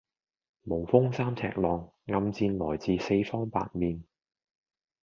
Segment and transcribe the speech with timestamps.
[0.63, 4.03] 無風三尺浪，暗箭來自四方八面